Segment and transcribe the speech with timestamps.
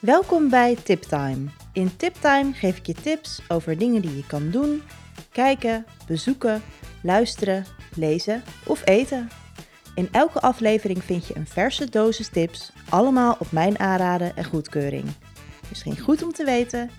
[0.00, 1.46] Welkom bij Tiptime.
[1.72, 4.82] In Tiptime geef ik je tips over dingen die je kan doen,
[5.32, 6.62] kijken, bezoeken,
[7.02, 9.28] luisteren, lezen of eten.
[9.94, 15.04] In elke aflevering vind je een verse dosis tips, allemaal op mijn aanraden en goedkeuring.
[15.68, 16.90] Misschien goed om te weten,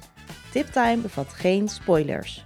[0.51, 2.43] Tiptime bevat geen spoilers.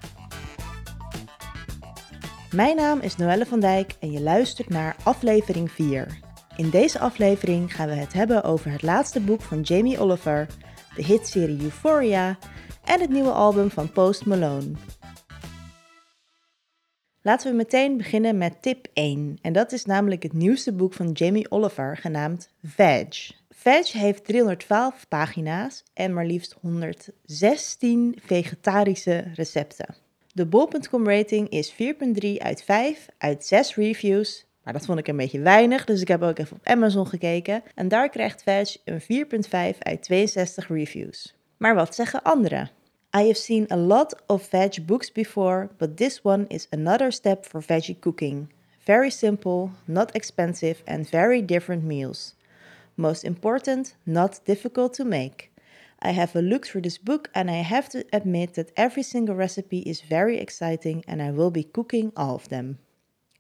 [2.56, 6.20] Mijn naam is Noelle van Dijk en je luistert naar aflevering 4.
[6.58, 10.48] In deze aflevering gaan we het hebben over het laatste boek van Jamie Oliver,
[10.96, 12.38] de hitserie Euphoria
[12.84, 14.72] en het nieuwe album van Post Malone.
[17.22, 19.38] Laten we meteen beginnen met tip 1.
[19.42, 23.32] En dat is namelijk het nieuwste boek van Jamie Oliver genaamd Veg.
[23.50, 30.05] Veg heeft 312 pagina's en maar liefst 116 vegetarische recepten.
[30.36, 31.78] De bol.com rating is 4.3
[32.38, 34.46] uit 5 uit 6 reviews.
[34.64, 37.64] Maar dat vond ik een beetje weinig, dus ik heb ook even op Amazon gekeken.
[37.76, 41.36] En daar krijgt Veg een 4.5 uit 62 reviews.
[41.58, 42.70] Maar wat zeggen anderen?
[43.18, 47.46] I have seen a lot of veg books before, but this one is another step
[47.46, 48.50] for veggie cooking.
[48.80, 52.36] Very simple, not expensive, and very different meals.
[52.94, 55.50] Most important, not difficult to make.
[56.06, 59.34] I have a look through this book and I have to admit that every single
[59.34, 62.78] recipe is very exciting and I will be cooking all of them.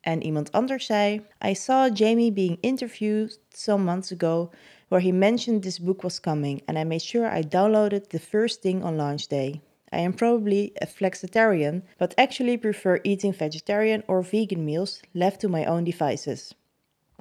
[0.04, 4.50] En iemand anders zei: I saw Jamie being interviewed some months ago
[4.90, 8.64] where he mentioned this book was coming, and I made sure I downloaded the first
[8.64, 9.62] thing on launch day.
[9.92, 15.48] I am probably a flexitarian, but actually prefer eating vegetarian or vegan meals left to
[15.50, 16.56] my own devices.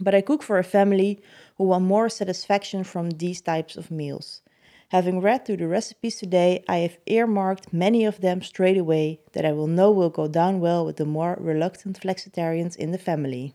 [0.01, 1.21] But I cook for a family
[1.59, 4.41] who want more satisfaction from these types of meals.
[4.89, 9.45] Having read through the recipes today, I have earmarked many of them straight away that
[9.45, 13.53] I will know will go down well with the more reluctant flexitarians in the family.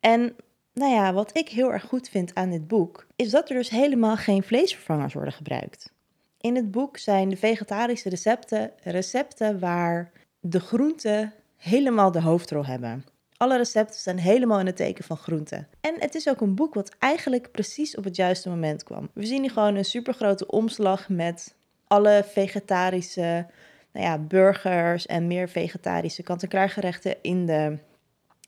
[0.00, 0.36] En
[0.72, 3.70] nou ja, wat ik heel erg goed vind aan dit boek, is dat er dus
[3.70, 5.92] helemaal geen vleesvervangers worden gebruikt.
[6.40, 13.04] In het boek zijn de vegetarische recepten recepten waar de groenten helemaal de hoofdrol hebben.
[13.40, 15.68] Alle recepten zijn helemaal in het teken van groenten.
[15.80, 19.10] En het is ook een boek wat eigenlijk precies op het juiste moment kwam.
[19.12, 21.54] We zien hier gewoon een supergrote omslag met
[21.86, 23.46] alle vegetarische
[23.92, 27.78] nou ja, burgers en meer vegetarische kant-en-klaar gerechten in de,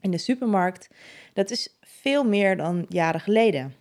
[0.01, 0.89] in de supermarkt.
[1.33, 3.75] Dat is veel meer dan jaren geleden.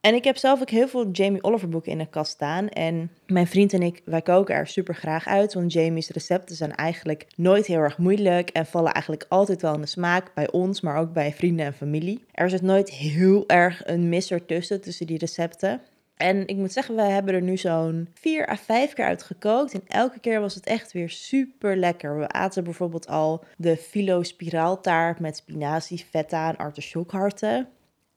[0.00, 2.68] En ik heb zelf ook heel veel Jamie Oliver boeken in de kast staan.
[2.68, 5.54] En mijn vriend en ik, wij koken er super graag uit.
[5.54, 8.50] Want Jamie's recepten zijn eigenlijk nooit heel erg moeilijk.
[8.50, 11.74] En vallen eigenlijk altijd wel in de smaak bij ons, maar ook bij vrienden en
[11.74, 12.24] familie.
[12.32, 15.80] Er zit nooit heel erg een misser tussen, tussen die recepten.
[16.16, 19.74] En ik moet zeggen, we hebben er nu zo'n vier à vijf keer uit gekookt.
[19.74, 22.18] En elke keer was het echt weer super lekker.
[22.18, 27.68] We aten bijvoorbeeld al de filo spiraaltaart met spinazie, feta en artisjokharten.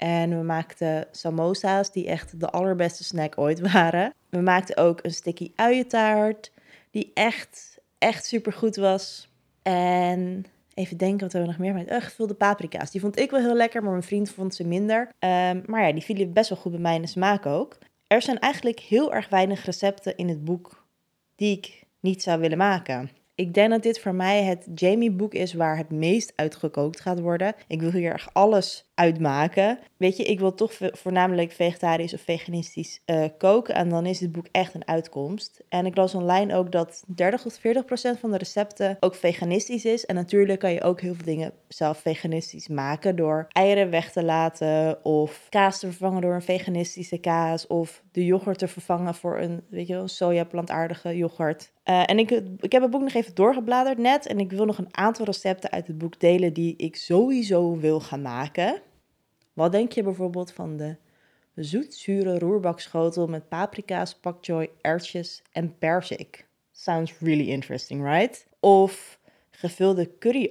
[0.04, 4.14] En we maakten samosa's, die echt de allerbeste snack ooit waren.
[4.30, 6.52] We maakten ook een sticky uientaart,
[6.92, 9.30] die echt, echt super goed was.
[9.62, 12.92] En even denken wat we nog meer met uh, gevulde paprika's.
[12.92, 15.02] Die vond ik wel heel lekker, maar mijn vriend vond ze minder.
[15.02, 17.78] Um, maar ja, die vielen best wel goed bij mij in smaak ook.
[18.08, 20.86] Er zijn eigenlijk heel erg weinig recepten in het boek
[21.36, 23.10] die ik niet zou willen maken.
[23.36, 27.54] Ik denk dat dit voor mij het Jamie-boek is waar het meest uitgekookt gaat worden.
[27.68, 29.80] Ik wil hier echt alles uitmaken.
[29.98, 33.76] Weet je, ik wil toch voornamelijk vegetarisch of veganistisch uh, koken.
[33.76, 35.64] En dan is dit boek echt een uitkomst.
[35.70, 39.86] En ik las online ook dat 30 tot 40 procent van de recepten ook veganistisch
[39.86, 40.06] is.
[40.06, 43.16] En natuurlijk kan je ook heel veel dingen zelf veganistisch maken.
[43.16, 45.06] Door eieren weg te laten.
[45.06, 47.68] Of kaas te vervangen door een veganistische kaas.
[47.68, 51.72] Of de yoghurt te vervangen voor een, weet je wel, soja-plantaardige yoghurt.
[51.86, 54.28] Uh, en ik, ik heb het boek nog even doorgebladerd net.
[54.28, 58.00] En ik wil nog een aantal recepten uit het boek delen die ik sowieso wil
[58.00, 58.82] gaan maken.
[59.62, 60.96] Wat denk je bijvoorbeeld van de
[61.56, 66.48] zoetzure roerbakschotel met paprika's, pak choy, erwtjes en persik?
[66.72, 68.48] Sounds really interesting, right?
[68.60, 69.20] Of
[69.52, 70.50] gevulde curry.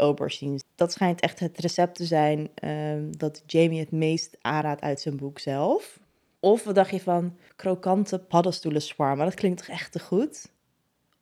[0.74, 5.16] Dat schijnt echt het recept te zijn um, dat Jamie het meest aanraadt uit zijn
[5.16, 6.00] boek zelf.
[6.40, 9.24] Of wat dacht je van krokante paddenstoelen shawarma?
[9.24, 10.52] Dat klinkt toch echt te goed?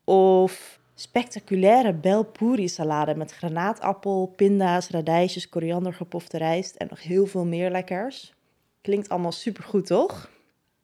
[0.04, 7.26] Of spectaculaire bel puri salade met granaatappel, pinda's, radijsjes, koriander, gepofte rijst en nog heel
[7.26, 8.34] veel meer lekkers.
[8.80, 10.30] Klinkt allemaal supergoed, toch?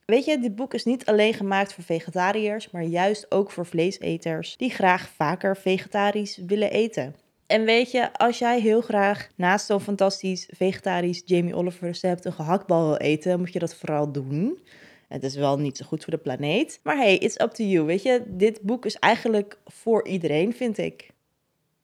[0.05, 4.57] Weet je, dit boek is niet alleen gemaakt voor vegetariërs, maar juist ook voor vleeseters
[4.57, 7.15] die graag vaker vegetarisch willen eten.
[7.47, 12.33] En weet je, als jij heel graag naast zo'n fantastisch vegetarisch Jamie Oliver recept een
[12.33, 14.59] gehaktbal wil eten, moet je dat vooral doen.
[15.15, 16.81] Het is wel niet zo goed voor de planeet.
[16.83, 17.87] Maar hey, it's up to you.
[17.87, 21.11] Weet je, dit boek is eigenlijk voor iedereen, vind ik.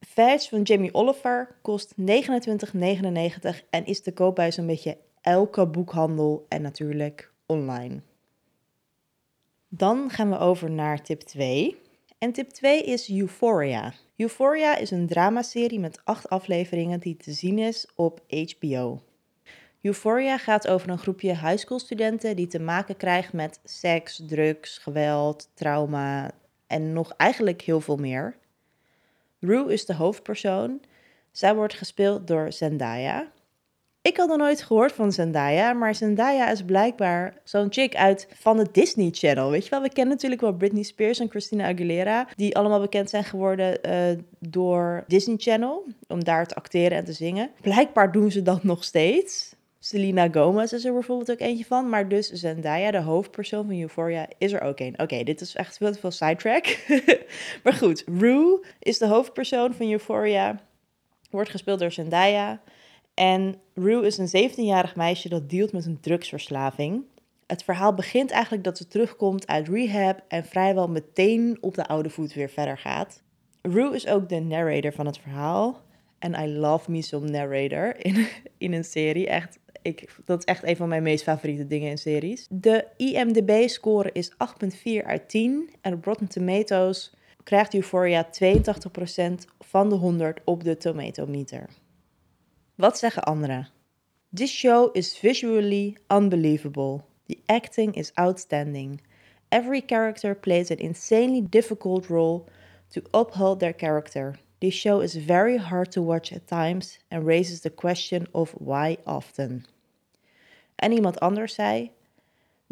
[0.01, 2.07] Veg van Jamie Oliver kost 29,99
[3.71, 8.01] en is te koop bij zo'n beetje elke boekhandel en natuurlijk online.
[9.69, 11.77] Dan gaan we over naar tip 2.
[12.19, 13.93] En tip 2 is Euphoria.
[14.17, 19.03] Euphoria is een dramaserie met acht afleveringen die te zien is op HBO.
[19.83, 24.79] Euphoria gaat over een groepje high school studenten die te maken krijgt met seks, drugs,
[24.79, 26.31] geweld, trauma
[26.67, 28.37] en nog eigenlijk heel veel meer.
[29.39, 30.81] Rue is de hoofdpersoon.
[31.31, 33.31] Zij wordt gespeeld door Zendaya.
[34.03, 38.59] Ik had nog nooit gehoord van Zendaya, maar Zendaya is blijkbaar zo'n chick uit van
[38.59, 39.51] het Disney Channel.
[39.51, 43.11] Weet je wel, we kennen natuurlijk wel Britney Spears en Christina Aguilera, die allemaal bekend
[43.11, 47.51] zijn geworden uh, door Disney Channel, om daar te acteren en te zingen.
[47.61, 49.59] Blijkbaar doen ze dat nog steeds.
[49.91, 51.89] Selena Gomez is er bijvoorbeeld ook eentje van.
[51.89, 54.99] Maar dus Zendaya, de hoofdpersoon van Euphoria, is er ook een.
[54.99, 56.79] Oké, dit is echt veel te veel sidetrack.
[57.65, 60.61] maar goed, Rue is de hoofdpersoon van Euphoria.
[61.31, 62.61] Wordt gespeeld door Zendaya.
[63.15, 67.05] En Rue is een 17-jarig meisje dat dealt met een drugsverslaving.
[67.47, 72.11] Het verhaal begint eigenlijk dat ze terugkomt uit rehab en vrijwel meteen op de oude
[72.11, 73.23] voet weer verder gaat.
[73.63, 75.81] Rue is ook de narrator van het verhaal.
[76.21, 78.27] En I love me some narrator in,
[78.59, 79.27] in een serie.
[79.27, 82.47] Echt, ik, dat is echt een van mijn meest favoriete dingen in series.
[82.51, 85.71] De IMDb-score is 8,4 uit 10.
[85.81, 87.13] En op Rotten Tomatoes
[87.45, 88.29] krijgt Euphoria 82%
[89.59, 91.69] van de 100 op de Tomatometer.
[92.75, 93.69] Wat zeggen anderen?
[94.35, 97.01] This show is visually unbelievable.
[97.27, 99.01] The acting is outstanding.
[99.49, 102.45] Every character plays an insanely difficult role
[102.89, 104.39] to uphold their character.
[104.61, 108.99] This show is very hard to watch at times and raises the question of why
[109.07, 109.65] often.
[110.77, 111.91] En iemand anders zei: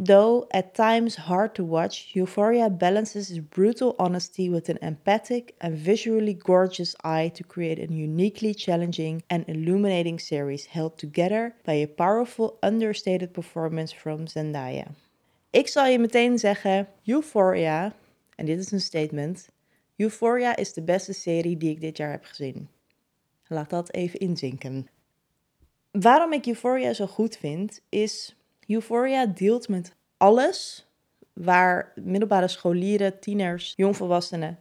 [0.04, 5.74] Though at times hard to watch, Euphoria balances its brutal honesty with an empathic and
[5.76, 11.86] visually gorgeous eye to create a uniquely challenging and illuminating series held together by a
[11.86, 14.86] powerful, understated performance from Zendaya.
[15.50, 17.92] Ik zal je meteen zeggen: Euphoria,
[18.36, 19.48] en dit is een statement.
[19.98, 22.68] Euphoria is de beste serie die ik dit jaar heb gezien.
[23.46, 24.88] Laat dat even inzinken.
[25.90, 28.36] Waarom ik Euphoria zo goed vind, is
[28.66, 30.86] Euphoria deelt met alles
[31.32, 34.58] waar middelbare scholieren, tieners, jongvolwassenen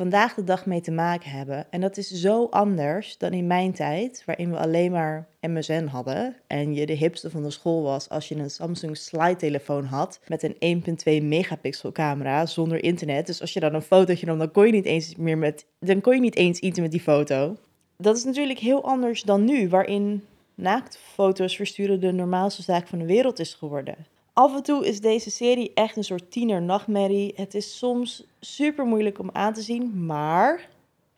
[0.00, 1.66] vandaag de dag mee te maken hebben.
[1.70, 6.36] En dat is zo anders dan in mijn tijd, waarin we alleen maar MSN hadden
[6.46, 10.42] en je de hipste van de school was als je een Samsung slide-telefoon had met
[10.42, 10.84] een
[11.20, 13.26] 1.2 megapixel camera zonder internet.
[13.26, 16.00] Dus als je dan een fotootje nam, dan kon je niet eens meer met, dan
[16.00, 17.56] kon je niet eens iets met die foto.
[17.96, 20.24] Dat is natuurlijk heel anders dan nu, waarin
[20.54, 23.96] naaktfoto's versturen de normaalste zaak van de wereld is geworden.
[24.40, 27.32] Af en toe is deze serie echt een soort tiener-nachtmerrie.
[27.36, 30.68] Het is soms super moeilijk om aan te zien, maar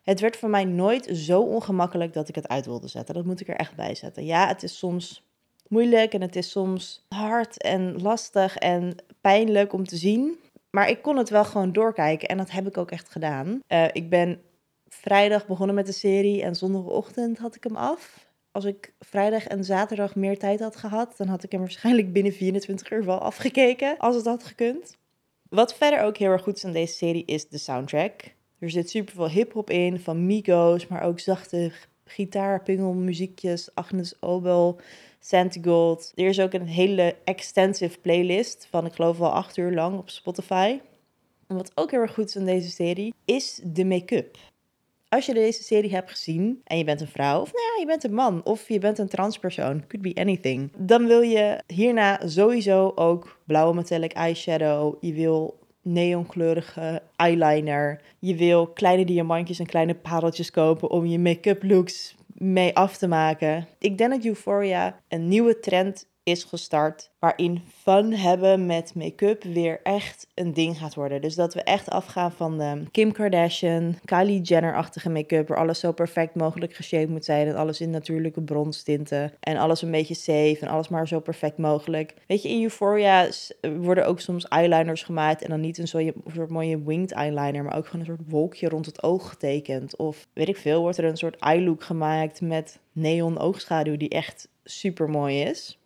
[0.01, 3.15] het werd voor mij nooit zo ongemakkelijk dat ik het uit wilde zetten.
[3.15, 4.25] Dat moet ik er echt bij zetten.
[4.25, 5.23] Ja, het is soms
[5.67, 10.37] moeilijk en het is soms hard en lastig en pijnlijk om te zien.
[10.69, 13.59] Maar ik kon het wel gewoon doorkijken en dat heb ik ook echt gedaan.
[13.67, 14.41] Uh, ik ben
[14.87, 19.63] vrijdag begonnen met de serie en zondagochtend had ik hem af als ik vrijdag en
[19.63, 23.97] zaterdag meer tijd had gehad, dan had ik hem waarschijnlijk binnen 24 uur wel afgekeken,
[23.97, 24.97] als het had gekund.
[25.49, 28.21] Wat verder ook heel erg goed is aan deze serie is de soundtrack.
[28.59, 31.71] Er zit super veel hip-hop in, van Migos, maar ook zachte
[32.05, 32.63] gitaar,
[32.95, 34.79] muziekjes, Agnes Obel,
[35.61, 36.11] Gold.
[36.15, 40.09] Er is ook een hele extensive playlist van, ik geloof wel acht uur lang op
[40.09, 40.79] Spotify.
[41.47, 44.37] En wat ook heel erg goed is aan deze serie, is de make-up
[45.13, 47.85] als je deze serie hebt gezien en je bent een vrouw, of nou ja, je
[47.85, 52.27] bent een man, of je bent een transpersoon, could be anything, dan wil je hierna
[52.27, 59.95] sowieso ook blauwe metallic eyeshadow, je wil neonkleurige eyeliner, je wil kleine diamantjes en kleine
[59.95, 63.67] pareltjes kopen om je make-up looks mee af te maken.
[63.79, 67.11] Ik denk dat Euphoria een nieuwe trend is gestart.
[67.19, 71.21] Waarin fun hebben met make-up weer echt een ding gaat worden.
[71.21, 75.47] Dus dat we echt afgaan van de Kim Kardashian, Kylie Jenner-achtige make-up.
[75.47, 77.47] Waar alles zo perfect mogelijk geshaped moet zijn.
[77.47, 79.33] En alles in natuurlijke bronstinten.
[79.39, 80.57] En alles een beetje safe.
[80.59, 82.13] En alles maar zo perfect mogelijk.
[82.27, 83.29] Weet je, in Euphoria
[83.61, 85.41] worden ook soms eyeliners gemaakt.
[85.41, 87.63] En dan niet een soort mooie winged eyeliner.
[87.63, 89.95] Maar ook gewoon een soort wolkje rond het oog getekend.
[89.95, 93.97] Of weet ik veel, wordt er een soort eye look gemaakt met neon oogschaduw.
[93.97, 95.77] Die echt super mooi is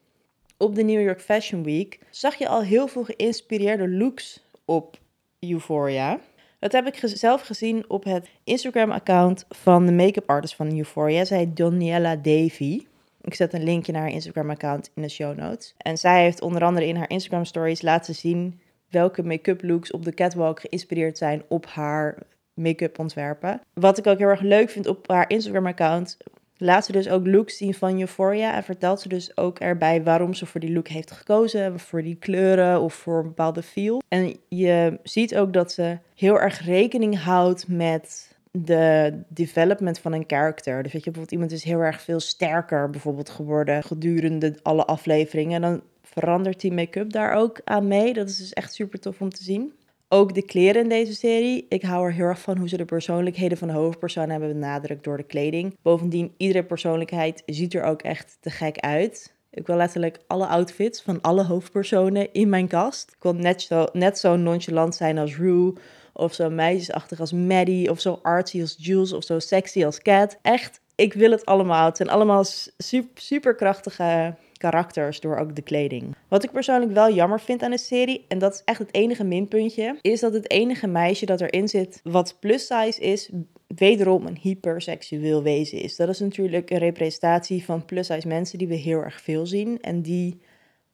[0.58, 4.98] op de New York Fashion Week zag je al heel veel geïnspireerde looks op
[5.40, 6.20] Euphoria.
[6.60, 11.26] Dat heb ik zelf gezien op het Instagram-account van de make-up artist van Euphoria.
[11.26, 12.86] Zij heet Daniela Davy.
[13.22, 15.74] Ik zet een linkje naar haar Instagram-account in de show notes.
[15.78, 18.60] En zij heeft onder andere in haar Instagram stories laten zien
[18.90, 22.18] welke make-up looks op de catwalk geïnspireerd zijn op haar
[22.54, 23.62] make-up ontwerpen.
[23.74, 26.18] Wat ik ook heel erg leuk vind op haar Instagram-account,
[26.58, 30.34] laat ze dus ook looks zien van Euphoria en vertelt ze dus ook erbij waarom
[30.34, 34.02] ze voor die look heeft gekozen, voor die kleuren of voor een bepaalde feel.
[34.08, 40.24] En je ziet ook dat ze heel erg rekening houdt met de development van een
[40.28, 40.84] character.
[40.84, 45.64] Dus weet je, bijvoorbeeld iemand is heel erg veel sterker bijvoorbeeld geworden gedurende alle afleveringen.
[45.64, 48.14] En dan verandert die make-up daar ook aan mee.
[48.14, 49.74] Dat is dus echt super tof om te zien.
[50.10, 51.66] Ook de kleren in deze serie.
[51.70, 55.04] Ik hou er heel erg van hoe ze de persoonlijkheden van de hoofdpersoon hebben benadrukt
[55.04, 55.78] door de kleding.
[55.82, 59.34] Bovendien, iedere persoonlijkheid ziet er ook echt te gek uit.
[59.52, 63.12] Ik wil letterlijk alle outfits van alle hoofdpersonen in mijn kast.
[63.12, 65.74] Ik wil net zo, net zo nonchalant zijn als Rue.
[66.14, 67.90] Of zo meisjesachtig als Maddie.
[67.90, 69.14] Of zo artsy als Jules.
[69.14, 70.38] Of zo sexy als Cat.
[70.42, 71.86] Echt, ik wil het allemaal.
[71.86, 72.44] Het zijn allemaal
[72.78, 76.16] super, super krachtige karakters door ook de kleding.
[76.28, 79.24] Wat ik persoonlijk wel jammer vind aan de serie, en dat is echt het enige
[79.24, 83.30] minpuntje, is dat het enige meisje dat erin zit wat plus size is,
[83.68, 85.96] wederom een hyperseksueel wezen is.
[85.96, 89.82] Dat is natuurlijk een representatie van plus size mensen die we heel erg veel zien
[89.82, 90.42] en die,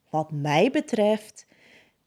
[0.09, 1.45] wat mij betreft,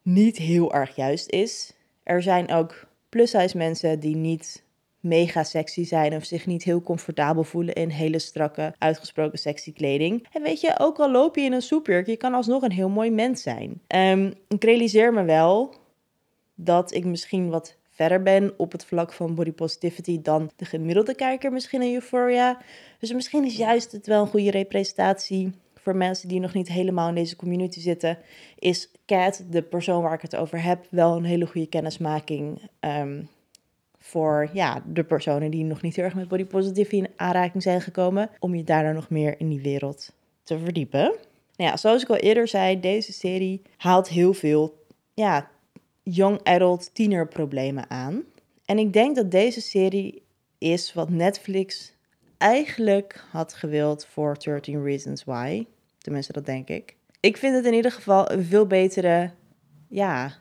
[0.02, 1.72] niet heel erg juist is.
[2.02, 4.64] Er zijn ook plus size mensen die niet
[5.06, 10.26] mega sexy zijn of zich niet heel comfortabel voelen in hele strakke, uitgesproken sexy kleding.
[10.32, 12.88] En weet je, ook al loop je in een soepjurk, je kan alsnog een heel
[12.88, 13.80] mooi mens zijn.
[13.88, 15.74] Um, ik realiseer me wel
[16.54, 21.14] dat ik misschien wat verder ben op het vlak van body positivity dan de gemiddelde
[21.14, 22.58] kijker misschien in Euphoria.
[22.98, 27.08] Dus misschien is juist het wel een goede representatie voor mensen die nog niet helemaal
[27.08, 28.18] in deze community zitten,
[28.58, 33.28] is Cat, de persoon waar ik het over heb, wel een hele goede kennismaking um,
[34.06, 37.80] voor ja, de personen die nog niet heel erg met body positive in aanraking zijn
[37.80, 41.14] gekomen, om je daarna nog meer in die wereld te verdiepen.
[41.56, 44.84] Nou ja, zoals ik al eerder zei, deze serie haalt heel veel
[45.14, 45.50] ja,
[46.02, 48.22] young adult tienerproblemen aan.
[48.64, 50.22] En ik denk dat deze serie
[50.58, 51.92] is wat Netflix
[52.38, 55.66] eigenlijk had gewild voor 13 Reasons Why.
[55.98, 56.96] Tenminste, dat denk ik.
[57.20, 59.30] Ik vind het in ieder geval een veel betere,
[59.88, 60.32] ja,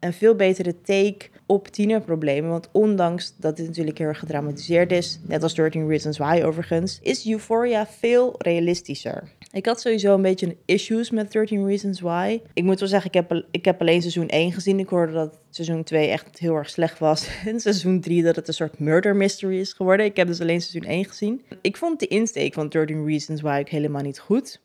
[0.00, 2.50] een veel betere take op tienerproblemen.
[2.50, 6.98] Want ondanks dat dit natuurlijk heel erg gedramatiseerd is, net als 13 Reasons Why overigens,
[7.02, 9.22] is Euphoria veel realistischer.
[9.52, 12.40] Ik had sowieso een beetje issues met 13 Reasons Why.
[12.52, 14.78] Ik moet wel zeggen, ik heb, ik heb alleen seizoen 1 gezien.
[14.78, 17.28] Ik hoorde dat seizoen 2 echt heel erg slecht was.
[17.46, 20.06] En seizoen 3 dat het een soort murder mystery is geworden.
[20.06, 21.42] Ik heb dus alleen seizoen 1 gezien.
[21.60, 24.60] Ik vond de insteek van 13 Reasons Why ook helemaal niet goed.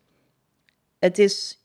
[0.99, 1.59] Het is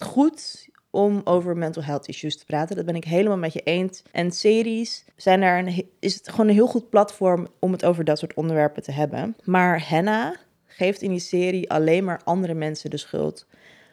[0.00, 2.76] goed om over mental health issues te praten.
[2.76, 4.02] Dat ben ik helemaal met je eens.
[4.12, 8.04] En series zijn er een, is het gewoon een heel goed platform om het over
[8.04, 9.36] dat soort onderwerpen te hebben.
[9.44, 10.34] Maar Hannah
[10.66, 13.46] geeft in die serie alleen maar andere mensen de schuld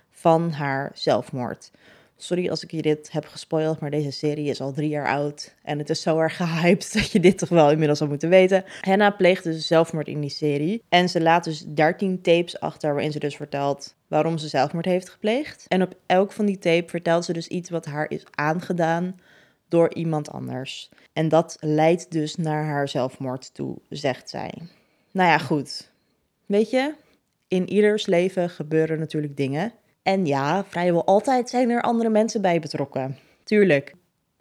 [0.10, 1.72] van haar zelfmoord.
[2.18, 5.56] Sorry als ik je dit heb gespoild, maar deze serie is al drie jaar oud.
[5.64, 8.64] En het is zo erg gehyped dat je dit toch wel inmiddels al moeten weten.
[8.82, 10.84] Hannah pleegt dus zelfmoord in die serie.
[10.90, 15.10] En ze laat dus 13 tapes achter waarin ze dus vertelt waarom ze zelfmoord heeft
[15.10, 15.66] gepleegd.
[15.68, 19.20] En op elk van die tape vertelt ze dus iets wat haar is aangedaan
[19.68, 20.90] door iemand anders.
[21.14, 24.54] En dat leidt dus naar haar zelfmoord toe, zegt zij.
[25.12, 25.92] Nou ja, goed.
[26.46, 26.94] Weet je,
[27.48, 29.74] in ieders leven gebeuren natuurlijk dingen.
[30.04, 33.18] En ja, vrijwel altijd zijn er andere mensen bij betrokken.
[33.44, 33.94] Tuurlijk.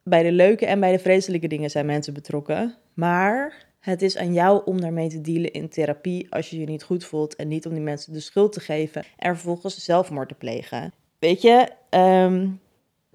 [0.03, 2.75] Bij de leuke en bij de vreselijke dingen zijn mensen betrokken.
[2.95, 6.83] Maar het is aan jou om daarmee te dealen in therapie als je je niet
[6.83, 7.37] goed voelt.
[7.37, 10.93] En niet om die mensen de schuld te geven en vervolgens zelfmoord te plegen.
[11.19, 12.61] Weet je, um,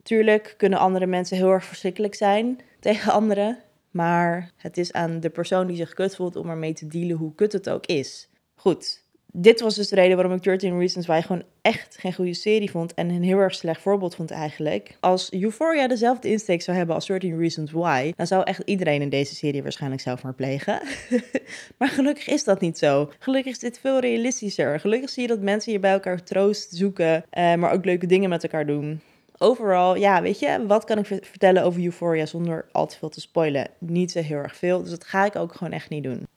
[0.04, 3.58] tuurlijk kunnen andere mensen heel erg verschrikkelijk zijn tegen anderen.
[3.92, 7.36] Maar het is aan de persoon die zich kut voelt om ermee te dealen hoe
[7.36, 8.30] kut het ook is.
[8.56, 12.34] Goed, dit was dus de reden waarom ik 13 Reasons Why gewoon echt geen goede
[12.34, 12.94] serie vond.
[12.94, 14.98] En een heel erg slecht voorbeeld vond eigenlijk.
[15.00, 19.10] Als Euphoria dezelfde insteek zou hebben als 13 Reasons Why, dan zou echt iedereen in
[19.10, 20.82] deze serie waarschijnlijk zelf maar plegen.
[21.78, 23.12] maar gelukkig is dat niet zo.
[23.20, 24.80] Gelukkig is dit veel realistischer.
[24.80, 28.30] Gelukkig zie je dat mensen hier bij elkaar troost zoeken, eh, maar ook leuke dingen
[28.30, 29.02] met elkaar doen.
[29.38, 33.22] Overal, ja, weet je, wat kan ik vertellen over Euphoria zonder al te veel te
[33.22, 33.70] spoilen?
[33.78, 36.28] Niet zo heel erg veel, dus dat ga ik ook gewoon echt niet doen.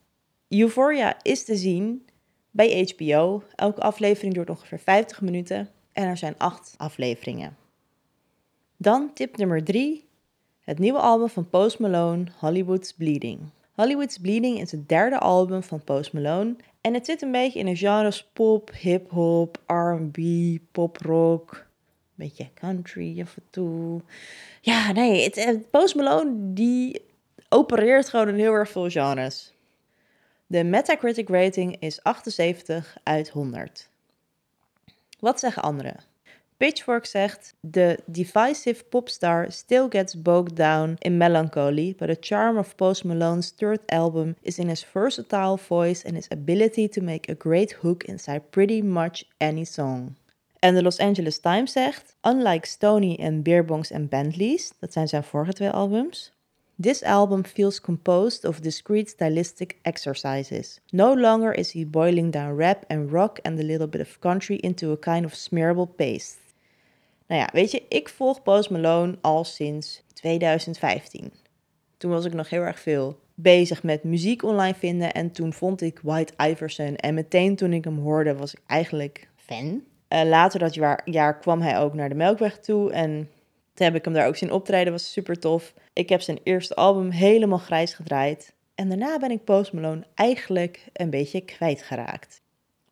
[0.49, 2.07] Euphoria is te zien
[2.53, 3.43] bij HBO.
[3.55, 7.57] Elke aflevering duurt ongeveer 50 minuten en er zijn 8 afleveringen.
[8.77, 10.05] Dan tip nummer 3.
[10.61, 13.41] Het nieuwe album van Post Malone, Hollywood's Bleeding.
[13.73, 17.67] Hollywood's Bleeding is het derde album van Post Malone en het zit een beetje in
[17.67, 20.19] de genres pop, hip-hop, RB,
[20.73, 24.01] pop-rock, een beetje country af en toe.
[24.61, 27.03] Ja, nee, het, Post Malone die
[27.49, 29.55] opereert gewoon in heel erg veel genres.
[30.53, 33.89] De Metacritic rating is 78 uit 100.
[35.19, 35.97] Wat zeggen anderen?
[36.57, 42.75] Pitchfork zegt: The divisive popstar still gets bogged down in melancholy, but the charm of
[42.75, 47.37] Post Malone's third album is in his versatile voice and his ability to make a
[47.39, 50.17] great hook inside pretty much any song.
[50.59, 55.25] En de Los Angeles Times zegt: Unlike Stony and Beerbongs and Bentleys, dat zijn zijn
[55.25, 56.33] vorige twee albums,
[56.79, 60.81] This album feels composed of discrete stylistic exercises.
[60.91, 64.57] No longer is he boiling down rap and rock and a little bit of country
[64.57, 66.39] into a kind of smearable paste.
[67.29, 71.33] Nou ja, weet je, ik volg Post Malone al sinds 2015.
[71.97, 75.81] Toen was ik nog heel erg veel bezig met muziek online vinden en toen vond
[75.81, 79.83] ik White Iverson en meteen toen ik hem hoorde was ik eigenlijk fan.
[80.09, 83.29] Uh, later dat jaar, jaar kwam hij ook naar de Melkweg toe en
[83.75, 85.75] toen heb ik hem daar ook zien optreden, was super tof.
[85.93, 88.55] Ik heb zijn eerste album helemaal grijs gedraaid.
[88.75, 92.41] En daarna ben ik Post Malone eigenlijk een beetje kwijtgeraakt.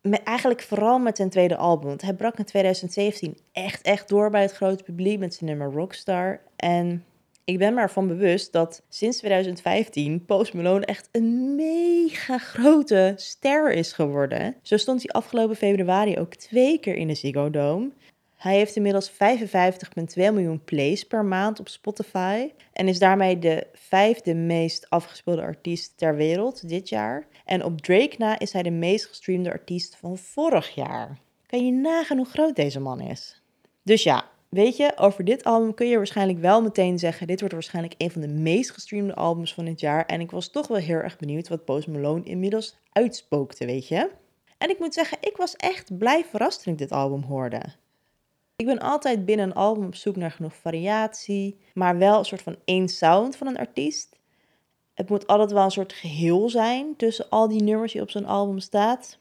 [0.01, 1.87] Met, eigenlijk vooral met zijn tweede album.
[1.87, 5.71] Want hij brak in 2017 echt, echt door bij het grote publiek met zijn nummer
[5.71, 6.41] Rockstar.
[6.55, 7.05] En
[7.43, 13.71] ik ben me ervan bewust dat sinds 2015 Post Malone echt een mega grote ster
[13.71, 14.55] is geworden.
[14.61, 17.89] Zo stond hij afgelopen februari ook twee keer in de Ziggo Dome.
[18.41, 19.17] Hij heeft inmiddels 55,2
[20.15, 26.15] miljoen plays per maand op Spotify en is daarmee de vijfde meest afgespeelde artiest ter
[26.15, 27.27] wereld dit jaar.
[27.45, 31.19] En op Drake na is hij de meest gestreamde artiest van vorig jaar.
[31.45, 33.41] Kan je nagaan hoe groot deze man is?
[33.83, 37.53] Dus ja, weet je, over dit album kun je waarschijnlijk wel meteen zeggen: dit wordt
[37.55, 40.05] waarschijnlijk een van de meest gestreamde albums van dit jaar.
[40.05, 44.09] En ik was toch wel heel erg benieuwd wat Post Malone inmiddels uitspookte, weet je.
[44.57, 47.61] En ik moet zeggen, ik was echt blij verrast toen ik dit album hoorde.
[48.61, 52.41] Ik ben altijd binnen een album op zoek naar genoeg variatie, maar wel een soort
[52.41, 54.15] van één sound van een artiest.
[54.93, 58.25] Het moet altijd wel een soort geheel zijn tussen al die nummers die op zo'n
[58.25, 59.17] album staat.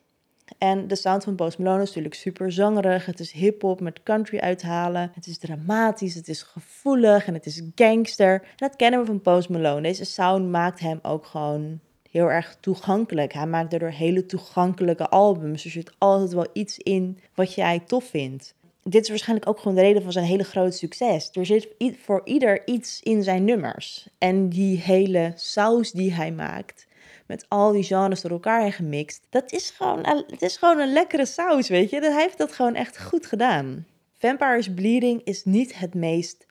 [0.58, 3.06] En de sound van Post Malone is natuurlijk super zangerig.
[3.06, 5.10] Het is hip-hop met country uithalen.
[5.14, 8.46] Het is dramatisch, het is gevoelig en het is gangster.
[8.56, 9.82] Dat kennen we van Post Malone.
[9.82, 11.80] Deze sound maakt hem ook gewoon
[12.10, 13.32] heel erg toegankelijk.
[13.32, 15.64] Hij maakt daardoor hele toegankelijke albums.
[15.64, 18.58] Er zit altijd wel iets in wat jij tof vindt
[18.90, 21.30] dit is waarschijnlijk ook gewoon de reden van zijn hele grote succes.
[21.32, 21.68] Er zit
[22.02, 24.08] voor ieder iets in zijn nummers.
[24.18, 26.86] En die hele saus die hij maakt,
[27.26, 31.26] met al die genres door elkaar gemixt, dat is gewoon, het is gewoon een lekkere
[31.26, 32.00] saus, weet je.
[32.00, 33.86] Hij heeft dat gewoon echt goed gedaan.
[34.18, 36.46] Vampire's Bleeding is niet het meest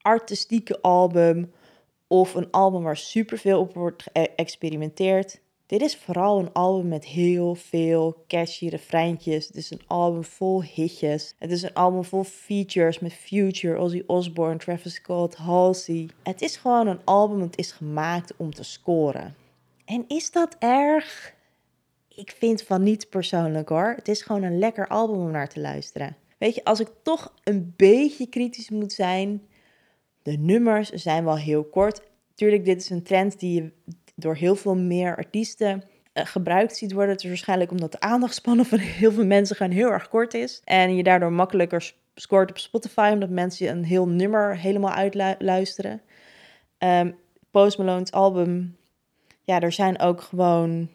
[0.00, 1.52] artistieke album
[2.06, 5.40] of een album waar superveel op wordt geëxperimenteerd.
[5.70, 9.46] Dit is vooral een album met heel veel catchy refreintjes.
[9.46, 11.34] Het is een album vol hitjes.
[11.38, 16.08] Het is een album vol features met Future, Ozzy Osbourne, Travis Scott, Halsey.
[16.22, 19.34] Het is gewoon een album dat is gemaakt om te scoren.
[19.84, 21.34] En is dat erg?
[22.08, 23.92] Ik vind van niet persoonlijk hoor.
[23.96, 26.16] Het is gewoon een lekker album om naar te luisteren.
[26.38, 29.42] Weet je, als ik toch een beetje kritisch moet zijn,
[30.22, 32.02] de nummers zijn wel heel kort.
[32.34, 33.72] Tuurlijk, dit is een trend die je
[34.20, 35.82] door heel veel meer artiesten
[36.14, 37.12] uh, gebruikt ziet worden.
[37.12, 40.60] Het is waarschijnlijk omdat de aandachtspannen van heel veel mensen gewoon heel erg kort is.
[40.64, 46.00] En je daardoor makkelijker scoort op Spotify, omdat mensen een heel nummer helemaal uitluisteren.
[46.78, 47.16] Um,
[47.50, 48.76] Post Malone's album,
[49.42, 50.88] ja, er zijn ook gewoon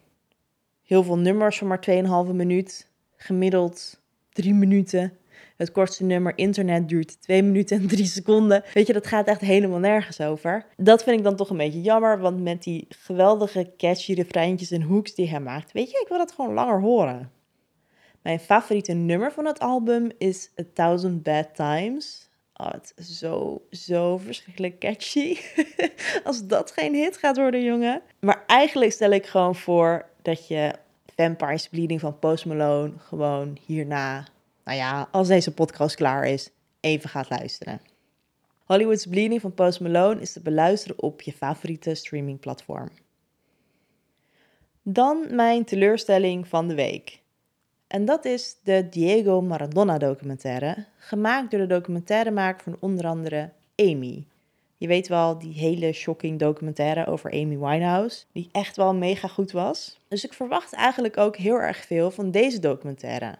[0.84, 1.86] heel veel nummers van maar
[2.28, 2.88] 2,5 minuut.
[3.18, 5.18] Gemiddeld 3 minuten.
[5.56, 8.64] Het kortste nummer internet duurt 2 minuten en 3 seconden.
[8.74, 10.66] Weet je, dat gaat echt helemaal nergens over.
[10.78, 14.82] Dat vind ik dan toch een beetje jammer, want met die geweldige catchy refreintjes en
[14.82, 17.32] hooks die hij maakt, weet je, ik wil dat gewoon langer horen.
[18.22, 22.30] Mijn favoriete nummer van het album is A Thousand Bad Times.
[22.54, 25.38] Oh, het is zo, zo verschrikkelijk catchy.
[26.24, 28.02] Als dat geen hit gaat worden, jongen.
[28.20, 30.74] Maar eigenlijk stel ik gewoon voor dat je
[31.16, 34.26] Vampire's Bleeding van Post Malone gewoon hierna
[34.66, 36.50] nou ja, als deze podcast klaar is,
[36.80, 37.82] even gaat luisteren.
[38.64, 42.90] Hollywood's Bleeding van Post Malone is te beluisteren op je favoriete streamingplatform.
[44.82, 47.22] Dan mijn teleurstelling van de week.
[47.88, 54.26] En dat is de Diego Maradona documentaire, gemaakt door de documentairemaker van onder andere Amy.
[54.78, 59.52] Je weet wel, die hele shocking documentaire over Amy Winehouse, die echt wel mega goed
[59.52, 60.00] was.
[60.08, 63.36] Dus ik verwacht eigenlijk ook heel erg veel van deze documentaire.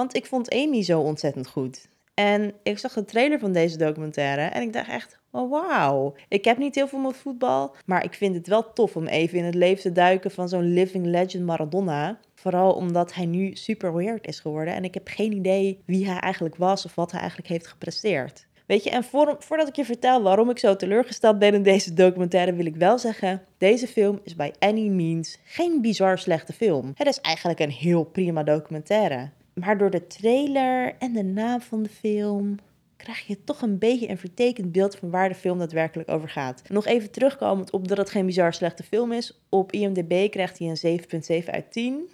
[0.00, 1.88] Want ik vond Amy zo ontzettend goed.
[2.14, 6.14] En ik zag de trailer van deze documentaire en ik dacht echt, oh wauw.
[6.28, 9.38] Ik heb niet heel veel met voetbal, maar ik vind het wel tof om even
[9.38, 12.18] in het leven te duiken van zo'n living legend Maradona.
[12.34, 16.18] Vooral omdat hij nu super weird is geworden en ik heb geen idee wie hij
[16.18, 18.46] eigenlijk was of wat hij eigenlijk heeft gepresteerd.
[18.66, 19.04] Weet je, en
[19.38, 22.98] voordat ik je vertel waarom ik zo teleurgesteld ben in deze documentaire, wil ik wel
[22.98, 26.92] zeggen: deze film is bij any means geen bizar slechte film.
[26.94, 31.82] Het is eigenlijk een heel prima documentaire Maar door de trailer en de naam van
[31.82, 32.58] de film
[32.96, 36.62] krijg je toch een beetje een vertekend beeld van waar de film daadwerkelijk over gaat.
[36.68, 39.40] Nog even terugkomend op dat het geen bizar slechte film is.
[39.48, 42.08] Op IMDb krijgt hij een 7,7 uit 10.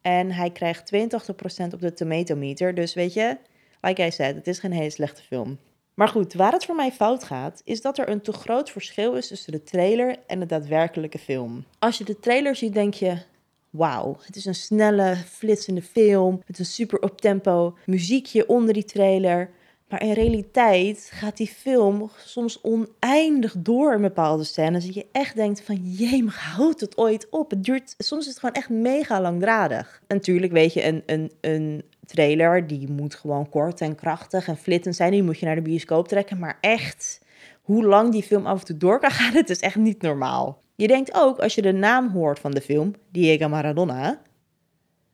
[0.00, 2.74] En hij krijgt 82% op de tomatometer.
[2.74, 3.36] Dus weet je,
[3.80, 5.58] like I said, het is geen hele slechte film.
[5.94, 9.14] Maar goed, waar het voor mij fout gaat, is dat er een te groot verschil
[9.14, 11.64] is tussen de trailer en de daadwerkelijke film.
[11.78, 13.18] Als je de trailer ziet, denk je:
[13.72, 18.84] wauw, het is een snelle, flitsende film met een super op tempo muziekje onder die
[18.84, 19.50] trailer.
[19.88, 24.84] Maar in realiteit gaat die film soms oneindig door in bepaalde scènes.
[24.84, 27.50] Dat je echt denkt van, jee, houdt het ooit op?
[27.50, 30.02] Het duurt, soms is het gewoon echt mega langdradig.
[30.08, 34.96] Natuurlijk weet je, een, een, een trailer, die moet gewoon kort en krachtig en flittend
[34.96, 35.10] zijn.
[35.10, 36.38] Die moet je naar de bioscoop trekken.
[36.38, 37.20] Maar echt,
[37.62, 40.62] hoe lang die film af en toe door kan gaan, het is echt niet normaal.
[40.82, 44.20] Je denkt ook, als je de naam hoort van de film, Diego Maradona,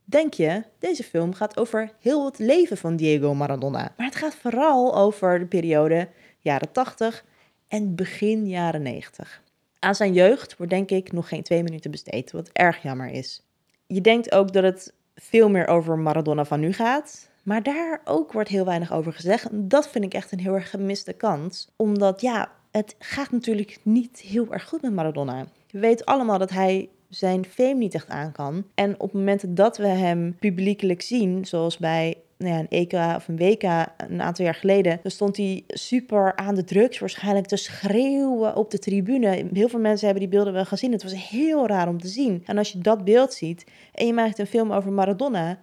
[0.05, 3.93] denk je, deze film gaat over heel het leven van Diego Maradona.
[3.97, 7.25] Maar het gaat vooral over de periode jaren 80
[7.69, 9.43] en begin jaren 90.
[9.79, 13.43] Aan zijn jeugd wordt denk ik nog geen twee minuten besteed, wat erg jammer is.
[13.87, 17.31] Je denkt ook dat het veel meer over Maradona van nu gaat.
[17.43, 19.49] Maar daar ook wordt heel weinig over gezegd.
[19.51, 21.69] Dat vind ik echt een heel erg gemiste kans.
[21.77, 25.47] Omdat ja, het gaat natuurlijk niet heel erg goed met Maradona.
[25.71, 28.65] We weten allemaal dat hij zijn fame niet echt aan kan.
[28.75, 33.29] En op momenten dat we hem publiekelijk zien, zoals bij nou ja, een EK of
[33.29, 33.63] een WK
[33.97, 38.71] een aantal jaar geleden, dan stond hij super aan de drugs, waarschijnlijk te schreeuwen op
[38.71, 39.47] de tribune.
[39.53, 40.93] Heel veel mensen hebben die beelden wel gezien.
[40.93, 42.43] Het was heel raar om te zien.
[42.47, 45.61] En als je dat beeld ziet en je maakt een film over Maradona,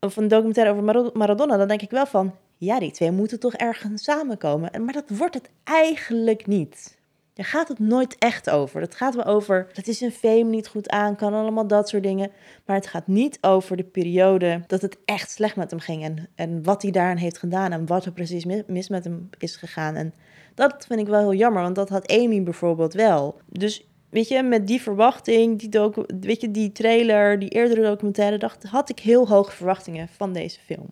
[0.00, 3.54] of een documentaire over Maradona, dan denk ik wel van, ja, die twee moeten toch
[3.54, 4.84] ergens samenkomen.
[4.84, 6.98] Maar dat wordt het eigenlijk niet.
[7.34, 8.80] Daar gaat het nooit echt over.
[8.80, 12.02] Het gaat wel over dat is een fame niet goed aan kan, allemaal dat soort
[12.02, 12.30] dingen.
[12.64, 16.28] Maar het gaat niet over de periode dat het echt slecht met hem ging en,
[16.34, 19.94] en wat hij daarin heeft gedaan en wat er precies mis met hem is gegaan.
[19.94, 20.14] En
[20.54, 23.40] dat vind ik wel heel jammer, want dat had Amy bijvoorbeeld wel.
[23.46, 28.38] Dus weet je, met die verwachting, die, docu weet je, die trailer, die eerdere documentaire,
[28.38, 30.90] dacht, had ik heel hoge verwachtingen van deze film.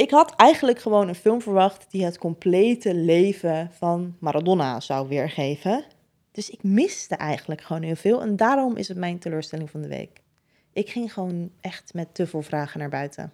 [0.00, 5.84] Ik had eigenlijk gewoon een film verwacht die het complete leven van Maradona zou weergeven.
[6.32, 9.88] Dus ik miste eigenlijk gewoon heel veel en daarom is het mijn teleurstelling van de
[9.88, 10.20] week.
[10.72, 13.32] Ik ging gewoon echt met te veel vragen naar buiten.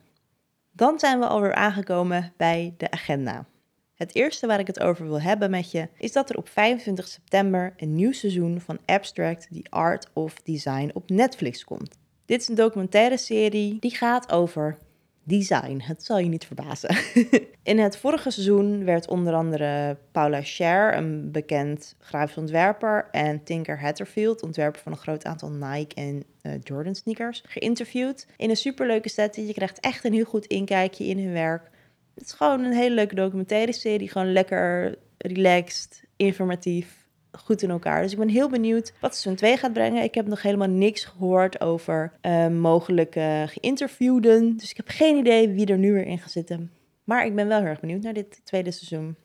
[0.73, 3.47] Dan zijn we alweer aangekomen bij de agenda.
[3.95, 7.09] Het eerste waar ik het over wil hebben met je is dat er op 25
[7.09, 11.99] september een nieuw seizoen van Abstract The Art of Design op Netflix komt.
[12.25, 14.79] Dit is een documentaire serie die gaat over
[15.27, 15.81] design.
[15.83, 16.97] Het zal je niet verbazen.
[17.63, 23.81] In het vorige seizoen werd onder andere Paula Scher, een bekend grafisch ontwerper, en Tinker
[23.81, 28.27] Hatterfield, ontwerper van een groot aantal Nike en uh, Jordan sneakers, geïnterviewd.
[28.37, 29.47] In een superleuke setting.
[29.47, 31.71] Je krijgt echt een heel goed inkijkje in hun werk.
[32.15, 34.11] Het is gewoon een hele leuke documentaire serie.
[34.11, 37.06] Gewoon lekker relaxed, informatief
[37.39, 38.03] goed in elkaar.
[38.03, 40.03] Dus ik ben heel benieuwd wat seizoen 2 gaat brengen.
[40.03, 44.57] Ik heb nog helemaal niks gehoord over uh, mogelijke geïnterviewden.
[44.57, 46.71] Dus ik heb geen idee wie er nu weer in gaat zitten.
[47.05, 49.17] Maar ik ben wel heel erg benieuwd naar dit tweede seizoen.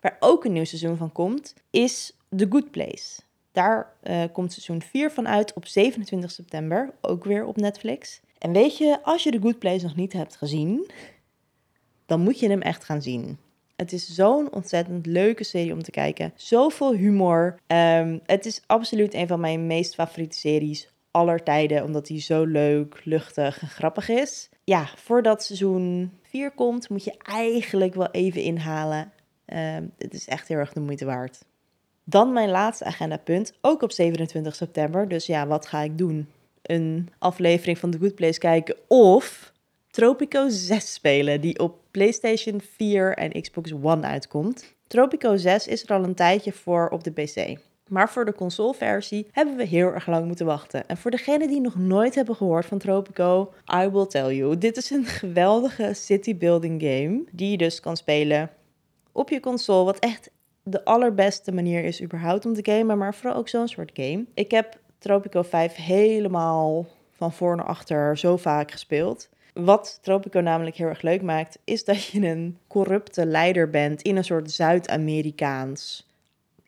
[0.00, 3.20] Waar ook een nieuw seizoen van komt, is The Good Place.
[3.52, 8.20] Daar uh, komt seizoen 4 van uit op 27 september, ook weer op Netflix.
[8.38, 10.90] En weet je, als je The Good Place nog niet hebt gezien,
[12.06, 13.38] dan moet je hem echt gaan zien.
[13.78, 16.32] Het is zo'n ontzettend leuke serie om te kijken.
[16.36, 17.58] Zoveel humor.
[17.66, 22.44] Um, het is absoluut een van mijn meest favoriete series aller tijden, omdat hij zo
[22.44, 24.48] leuk, luchtig en grappig is.
[24.64, 29.12] Ja, voordat seizoen 4 komt, moet je eigenlijk wel even inhalen.
[29.46, 31.44] Um, het is echt heel erg de moeite waard.
[32.04, 35.08] Dan mijn laatste agendapunt, ook op 27 september.
[35.08, 36.28] Dus ja, wat ga ik doen?
[36.62, 39.52] Een aflevering van The Good Place kijken of
[39.90, 44.74] Tropico 6 spelen, die op PlayStation 4 en Xbox One uitkomt.
[44.86, 47.58] Tropico 6 is er al een tijdje voor op de PC.
[47.88, 50.88] Maar voor de consoleversie hebben we heel erg lang moeten wachten.
[50.88, 54.58] En voor degenen die nog nooit hebben gehoord van Tropico, I will tell you.
[54.58, 58.50] Dit is een geweldige city building game die je dus kan spelen
[59.12, 59.84] op je console.
[59.84, 60.30] Wat echt
[60.62, 64.24] de allerbeste manier is überhaupt om te gamen, maar vooral ook zo'n soort game.
[64.34, 69.28] Ik heb Tropico 5 helemaal van voor naar achter zo vaak gespeeld.
[69.64, 74.16] Wat Tropico namelijk heel erg leuk maakt, is dat je een corrupte leider bent in
[74.16, 76.06] een soort Zuid-Amerikaans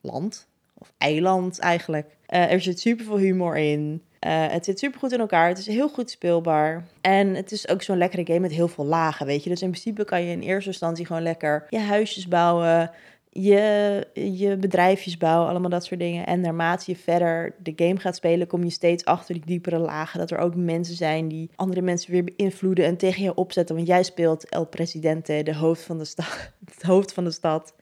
[0.01, 0.49] land.
[0.75, 2.07] Of eiland eigenlijk.
[2.29, 4.03] Uh, er zit super veel humor in.
[4.27, 5.49] Uh, het zit super goed in elkaar.
[5.49, 6.87] Het is heel goed speelbaar.
[7.01, 9.51] En het is ook zo'n lekkere game met heel veel lagen, weet je.
[9.51, 12.91] Dus in principe kan je in eerste instantie gewoon lekker je huisjes bouwen.
[13.33, 16.27] Je, je bedrijfjes bouwen, allemaal dat soort dingen.
[16.27, 20.19] En naarmate je verder de game gaat spelen, kom je steeds achter die diepere lagen.
[20.19, 23.75] Dat er ook mensen zijn die andere mensen weer beïnvloeden en tegen je opzetten.
[23.75, 26.53] Want jij speelt El Presidente, de hoofd van de stad.
[26.75, 27.75] Het hoofd van de stad.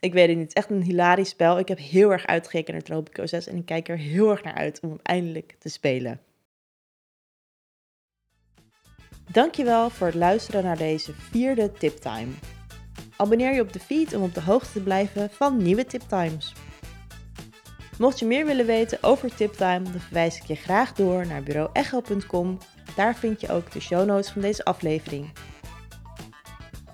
[0.00, 0.48] Ik weet het niet.
[0.48, 1.58] Het is echt een hilarisch spel.
[1.58, 4.54] Ik heb heel erg uitgekeken naar Tropico 6 en ik kijk er heel erg naar
[4.54, 6.20] uit om hem eindelijk te spelen.
[9.32, 12.32] Dankjewel voor het luisteren naar deze vierde tiptime.
[13.18, 16.52] Abonneer je op de feed om op de hoogte te blijven van nieuwe tiptimes.
[17.98, 22.58] Mocht je meer willen weten over Tiptime, dan verwijs ik je graag door naar bureauecho.com.
[22.96, 25.32] Daar vind je ook de show notes van deze aflevering.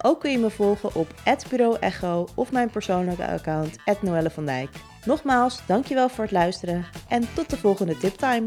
[0.02, 1.14] Ook kun je me volgen op
[1.50, 4.70] @bureauecho of mijn persoonlijke account @noelle van Dijk.
[5.04, 8.46] Nogmaals, dankjewel voor het luisteren en tot de volgende Tiptime.